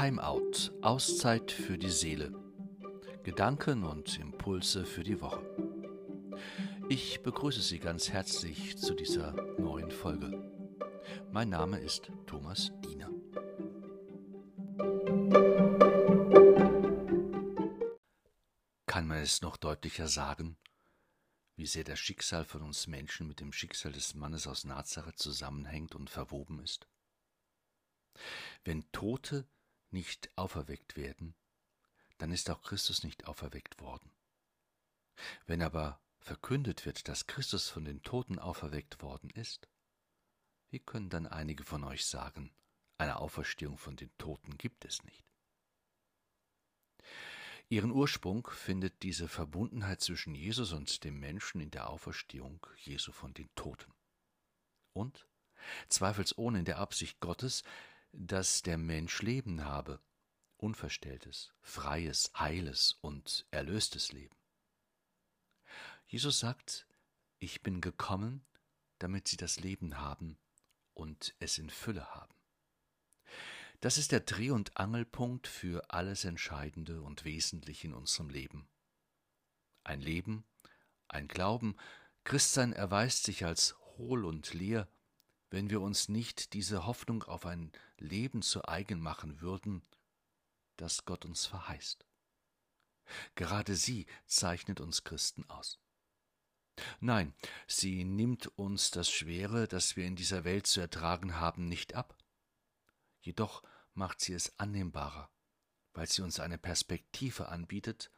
[0.00, 2.32] Timeout, Auszeit für die Seele.
[3.22, 5.44] Gedanken und Impulse für die Woche.
[6.88, 10.30] Ich begrüße Sie ganz herzlich zu dieser neuen Folge.
[11.30, 13.10] Mein Name ist Thomas Diener.
[18.86, 20.56] Kann man es noch deutlicher sagen,
[21.56, 25.94] wie sehr das Schicksal von uns Menschen mit dem Schicksal des Mannes aus Nazareth zusammenhängt
[25.94, 26.88] und verwoben ist?
[28.64, 29.46] Wenn Tote
[29.92, 31.34] nicht auferweckt werden,
[32.18, 34.10] dann ist auch Christus nicht auferweckt worden.
[35.46, 39.68] Wenn aber verkündet wird, dass Christus von den Toten auferweckt worden ist,
[40.70, 42.52] wie können dann einige von euch sagen,
[42.98, 45.24] eine Auferstehung von den Toten gibt es nicht?
[47.68, 53.32] Ihren Ursprung findet diese Verbundenheit zwischen Jesus und dem Menschen in der Auferstehung Jesu von
[53.32, 53.92] den Toten.
[54.92, 55.28] Und,
[55.88, 57.62] zweifelsohne in der Absicht Gottes,
[58.12, 60.00] dass der Mensch Leben habe,
[60.56, 64.36] unverstelltes, freies, heiles und erlöstes Leben.
[66.06, 66.86] Jesus sagt,
[67.38, 68.44] ich bin gekommen,
[68.98, 70.38] damit sie das Leben haben
[70.92, 72.34] und es in Fülle haben.
[73.80, 78.68] Das ist der Dreh- und Angelpunkt für alles Entscheidende und Wesentliche in unserem Leben.
[79.84, 80.44] Ein Leben,
[81.08, 81.76] ein Glauben,
[82.24, 84.86] Christsein erweist sich als hohl und leer,
[85.50, 89.82] wenn wir uns nicht diese Hoffnung auf ein Leben zu eigen machen würden,
[90.76, 92.06] das Gott uns verheißt.
[93.34, 95.80] Gerade sie zeichnet uns Christen aus.
[97.00, 97.34] Nein,
[97.66, 102.16] sie nimmt uns das Schwere, das wir in dieser Welt zu ertragen haben, nicht ab.
[103.20, 103.62] Jedoch
[103.92, 105.28] macht sie es annehmbarer,
[105.92, 108.12] weil sie uns eine Perspektive anbietet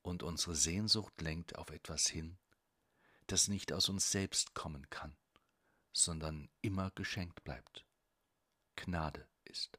[0.00, 2.38] und unsere Sehnsucht lenkt auf etwas hin,
[3.26, 5.16] das nicht aus uns selbst kommen kann
[5.98, 7.84] sondern immer geschenkt bleibt.
[8.76, 9.78] Gnade ist.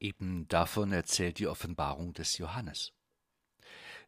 [0.00, 2.92] Eben davon erzählt die Offenbarung des Johannes.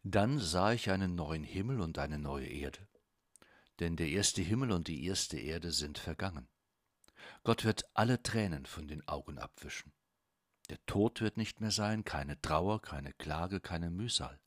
[0.03, 2.87] Dann sah ich einen neuen Himmel und eine neue Erde,
[3.81, 6.49] denn der erste Himmel und die erste Erde sind vergangen.
[7.45, 9.93] Gott wird alle Tränen von den Augen abwischen.
[10.71, 14.41] Der Tod wird nicht mehr sein, keine Trauer, keine Klage, keine Mühsal.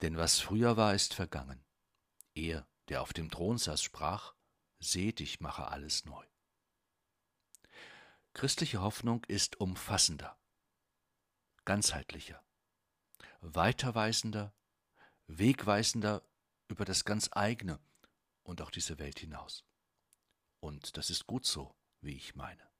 [0.00, 1.62] Denn was früher war, ist vergangen.
[2.34, 4.34] Er, der auf dem Thron saß, sprach,
[4.80, 6.24] Seht, ich mache alles neu.
[8.32, 10.36] Christliche Hoffnung ist umfassender,
[11.64, 12.42] ganzheitlicher,
[13.40, 14.52] weiterweisender,
[15.26, 16.22] wegweisender
[16.68, 17.78] über das ganz eigene
[18.42, 19.64] und auch diese Welt hinaus.
[20.60, 22.73] Und das ist gut so, wie ich meine.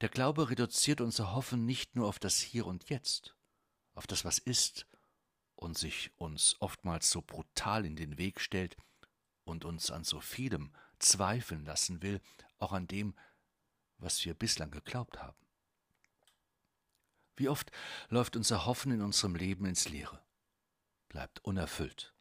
[0.00, 3.34] Der Glaube reduziert unser Hoffen nicht nur auf das Hier und Jetzt,
[3.94, 4.86] auf das, was ist
[5.56, 8.76] und sich uns oftmals so brutal in den Weg stellt
[9.44, 12.20] und uns an so vielem zweifeln lassen will,
[12.58, 13.14] auch an dem,
[13.98, 15.36] was wir bislang geglaubt haben.
[17.36, 17.70] Wie oft
[18.08, 20.22] läuft unser Hoffen in unserem Leben ins Leere,
[21.08, 22.14] bleibt unerfüllt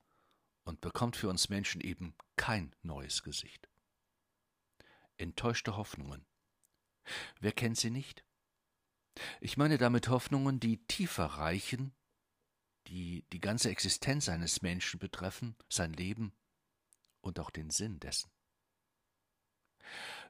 [0.63, 3.69] und bekommt für uns Menschen eben kein neues Gesicht.
[5.17, 6.25] Enttäuschte Hoffnungen,
[7.39, 8.23] Wer kennt sie nicht?
[9.41, 11.93] Ich meine damit Hoffnungen, die tiefer reichen,
[12.87, 16.33] die die ganze Existenz eines Menschen betreffen, sein Leben
[17.21, 18.31] und auch den Sinn dessen.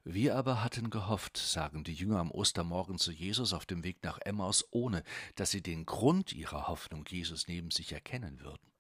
[0.04, 4.18] Wir aber hatten gehofft, sagen die Jünger am Ostermorgen zu Jesus auf dem Weg nach
[4.20, 5.04] Emmaus, ohne
[5.36, 8.72] dass sie den Grund ihrer Hoffnung Jesus neben sich erkennen würden.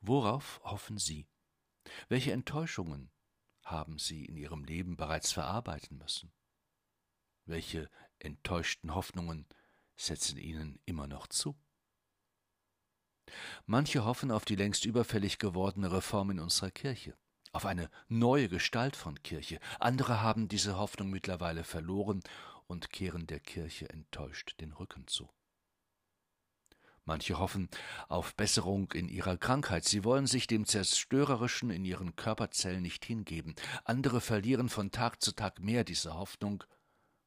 [0.00, 1.26] Worauf hoffen Sie?
[2.08, 3.10] Welche Enttäuschungen,
[3.70, 6.32] haben Sie in Ihrem Leben bereits verarbeiten müssen?
[7.44, 9.46] Welche enttäuschten Hoffnungen
[9.96, 11.56] setzen Ihnen immer noch zu?
[13.66, 17.16] Manche hoffen auf die längst überfällig gewordene Reform in unserer Kirche,
[17.52, 19.60] auf eine neue Gestalt von Kirche.
[19.80, 22.22] Andere haben diese Hoffnung mittlerweile verloren
[22.66, 25.28] und kehren der Kirche enttäuscht den Rücken zu.
[27.08, 27.70] Manche hoffen
[28.08, 33.54] auf Besserung in ihrer Krankheit, sie wollen sich dem Zerstörerischen in ihren Körperzellen nicht hingeben,
[33.84, 36.64] andere verlieren von Tag zu Tag mehr diese Hoffnung,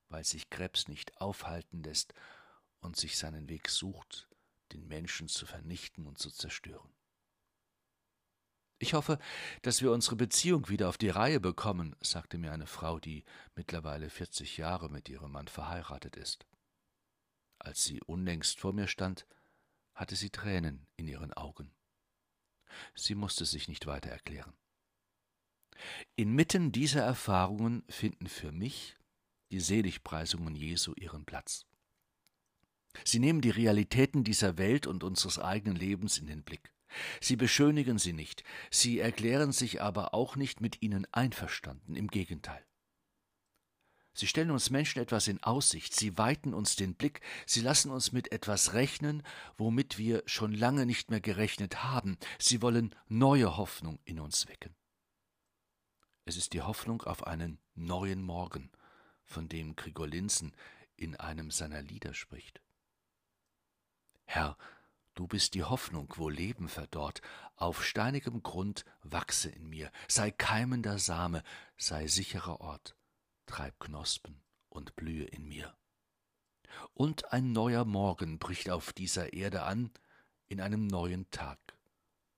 [0.07, 2.13] weil sich Krebs nicht aufhalten lässt
[2.79, 4.29] und sich seinen Weg sucht,
[4.71, 6.93] den Menschen zu vernichten und zu zerstören.
[8.77, 9.17] Ich hoffe,
[9.63, 13.23] dass wir unsere Beziehung wieder auf die Reihe bekommen, sagte mir eine Frau, die
[13.55, 16.45] mittlerweile vierzig Jahre mit ihrem Mann verheiratet ist.
[17.57, 19.25] Als sie unlängst vor mir stand,
[19.93, 21.71] hatte sie Tränen in ihren Augen.
[22.95, 24.53] Sie musste sich nicht weiter erklären.
[26.15, 28.97] Inmitten dieser Erfahrungen finden für mich
[29.51, 31.65] die Seligpreisungen Jesu ihren Platz.
[33.05, 36.73] Sie nehmen die Realitäten dieser Welt und unseres eigenen Lebens in den Blick.
[37.21, 42.65] Sie beschönigen sie nicht, sie erklären sich aber auch nicht mit ihnen einverstanden, im Gegenteil.
[44.13, 48.11] Sie stellen uns Menschen etwas in Aussicht, sie weiten uns den Blick, sie lassen uns
[48.11, 49.23] mit etwas rechnen,
[49.57, 54.75] womit wir schon lange nicht mehr gerechnet haben, sie wollen neue Hoffnung in uns wecken.
[56.25, 58.69] Es ist die Hoffnung auf einen neuen Morgen,
[59.23, 60.53] von dem Gregor Linsen
[60.97, 62.61] in einem seiner Lieder spricht.
[64.25, 64.57] Herr,
[65.15, 67.21] du bist die Hoffnung, wo Leben verdorrt,
[67.55, 71.43] auf steinigem Grund wachse in mir, sei keimender Same,
[71.77, 72.95] sei sicherer Ort
[73.45, 75.75] treib Knospen und blühe in mir.
[76.93, 79.91] Und ein neuer Morgen bricht auf dieser Erde an,
[80.47, 81.59] in einem neuen Tag,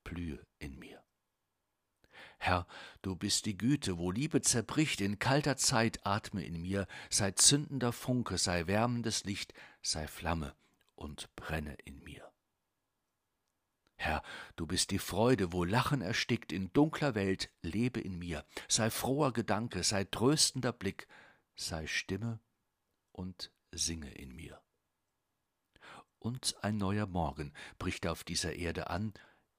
[0.03, 1.03] blühe in mir.
[2.39, 2.67] Herr,
[3.01, 7.93] du bist die Güte, wo Liebe zerbricht, in kalter Zeit atme in mir, sei zündender
[7.93, 10.53] Funke, sei wärmendes Licht, sei Flamme
[10.95, 12.32] und brenne in mir.
[14.03, 14.21] Herr,
[14.57, 19.31] du bist die Freude, wo Lachen erstickt in dunkler Welt, lebe in mir, sei froher
[19.31, 21.07] Gedanke, sei tröstender Blick,
[21.55, 22.41] sei Stimme
[23.13, 24.61] und singe in mir.
[26.19, 29.13] Und ein neuer Morgen bricht auf dieser Erde an,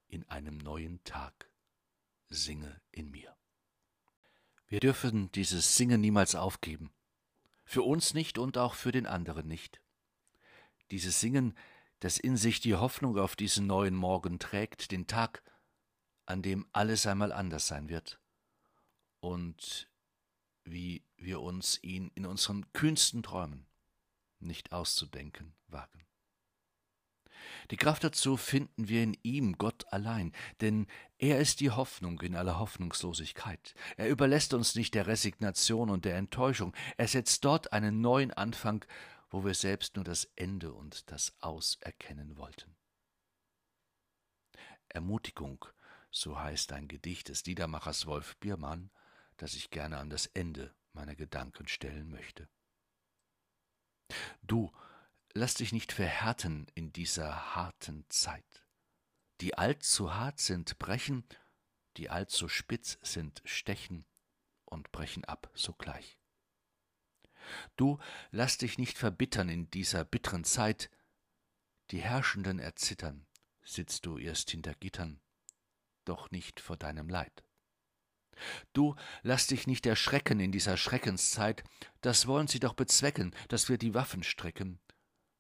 [0.09, 1.51] in einem neuen Tag.
[2.29, 3.35] Singe in mir.
[4.67, 6.93] Wir dürfen dieses Singen niemals aufgeben.
[7.65, 9.81] Für uns nicht und auch für den anderen nicht.
[10.91, 11.57] Dieses Singen
[12.05, 15.43] das in sich die Hoffnung auf diesen neuen Morgen trägt, den Tag,
[16.27, 18.21] an dem alles einmal anders sein wird
[19.21, 19.89] und
[20.65, 23.67] wie wir uns ihn in unseren kühnsten Träumen
[24.39, 26.05] nicht auszudenken wagen.
[27.71, 30.87] Die Kraft dazu finden wir in ihm, Gott allein, denn
[31.17, 33.75] er ist die Hoffnung in aller Hoffnungslosigkeit.
[33.97, 38.85] Er überlässt uns nicht der Resignation und der Enttäuschung, er setzt dort einen neuen Anfang,
[39.35, 42.77] wo wir selbst nur das Ende und das Aus erkennen wollten.
[44.89, 45.65] Ermutigung,
[46.13, 48.93] so heißt ein Gedicht des Liedermachers Wolf Biermann,
[49.37, 52.49] das ich gerne an das Ende meiner Gedanken stellen möchte.
[54.43, 54.71] Du,
[55.33, 58.65] lass dich nicht verhärten in dieser harten Zeit.
[59.41, 61.27] Die allzu hart sind, brechen,
[61.97, 64.07] die allzu spitz sind, stechen
[64.65, 66.21] und brechen ab sogleich.
[67.77, 67.99] Du
[68.31, 70.91] lass dich nicht verbittern in dieser bitteren Zeit.
[71.91, 73.27] Die Herrschenden erzittern,
[73.63, 75.21] sitzt du erst hinter Gittern,
[76.05, 77.45] doch nicht vor deinem Leid.
[78.73, 81.63] Du lass dich nicht erschrecken in dieser Schreckenszeit,
[82.01, 84.81] das wollen sie doch bezwecken, dass wir die Waffen strecken,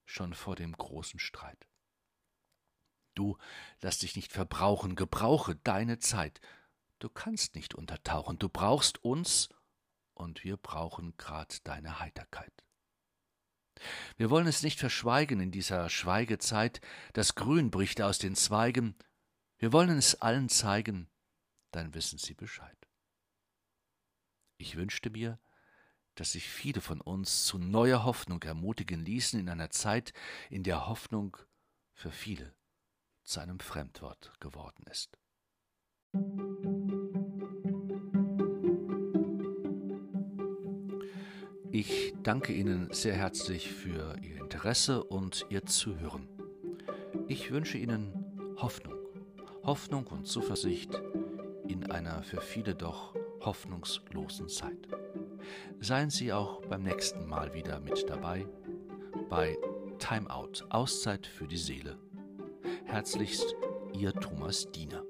[0.04, 1.66] schon vor dem großen Streit.
[3.14, 3.38] Du
[3.80, 6.40] lass dich nicht verbrauchen, gebrauche deine Zeit.
[6.98, 9.48] Du kannst nicht untertauchen, du brauchst uns
[10.14, 12.64] und wir brauchen grad deine Heiterkeit.
[14.16, 16.80] Wir wollen es nicht verschweigen in dieser Schweigezeit,
[17.12, 18.96] das Grün bricht aus den Zweigen,
[19.58, 21.08] wir wollen es allen zeigen,
[21.70, 22.76] dann wissen sie Bescheid.
[24.58, 25.40] Ich wünschte mir,
[26.14, 30.12] dass sich viele von uns zu neuer Hoffnung ermutigen ließen in einer Zeit,
[30.48, 31.36] in der Hoffnung
[31.92, 32.54] für viele
[33.24, 35.18] zu einem Fremdwort geworden ist.
[41.74, 46.28] Ich danke Ihnen sehr herzlich für Ihr Interesse und Ihr Zuhören.
[47.26, 48.12] Ich wünsche Ihnen
[48.58, 48.94] Hoffnung,
[49.64, 51.02] Hoffnung und Zuversicht
[51.66, 54.86] in einer für viele doch hoffnungslosen Zeit.
[55.80, 58.46] Seien Sie auch beim nächsten Mal wieder mit dabei
[59.28, 59.58] bei
[59.98, 61.98] Time Out, Auszeit für die Seele.
[62.84, 63.56] Herzlichst
[63.98, 65.02] Ihr Thomas Diener.